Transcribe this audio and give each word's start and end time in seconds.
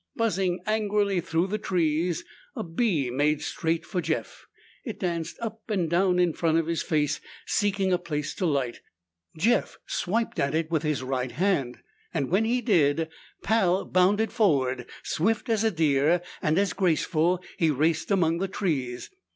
Buzzing 0.15 0.61
angrily 0.65 1.21
through 1.21 1.45
the 1.45 1.59
trees, 1.59 2.25
a 2.55 2.63
bee 2.63 3.11
made 3.11 3.39
straight 3.43 3.85
for 3.85 4.01
Jeff. 4.01 4.47
It 4.83 4.99
danced 4.99 5.37
up 5.39 5.69
and 5.69 5.87
down 5.91 6.17
in 6.17 6.33
front 6.33 6.57
of 6.57 6.65
his 6.65 6.81
face, 6.81 7.21
seeking 7.45 7.93
a 7.93 7.99
place 7.99 8.33
to 8.33 8.47
light. 8.47 8.81
Jeff 9.37 9.77
swiped 9.85 10.39
at 10.39 10.55
it 10.55 10.71
with 10.71 10.81
his 10.81 11.03
right 11.03 11.33
hand. 11.33 11.83
When 12.19 12.45
he 12.45 12.61
did, 12.61 13.09
Pal 13.43 13.85
bounded 13.85 14.31
forward. 14.33 14.89
Swift 15.03 15.49
as 15.49 15.63
a 15.63 15.69
deer, 15.69 16.23
and 16.41 16.57
as 16.57 16.73
graceful, 16.73 17.39
he 17.59 17.69
raced 17.69 18.09
among 18.09 18.39
the 18.39 18.47
trees. 18.47 19.11